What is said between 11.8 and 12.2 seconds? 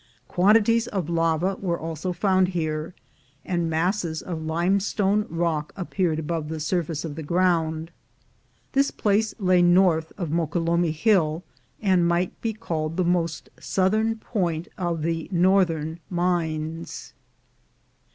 and